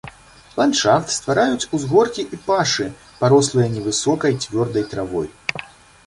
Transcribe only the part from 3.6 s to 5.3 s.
невысокай цвёрдай травой.